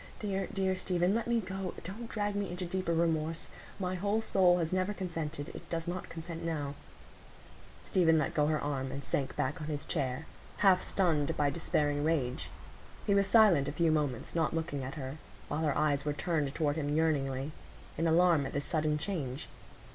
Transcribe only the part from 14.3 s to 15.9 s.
not looking at her; while her